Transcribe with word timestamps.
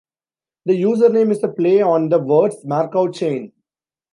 The 0.65 0.81
username 0.81 1.29
is 1.29 1.43
a 1.43 1.47
play 1.47 1.79
on 1.79 2.09
the 2.09 2.17
words 2.17 2.65
"Markov 2.65 3.13
chain". 3.13 3.53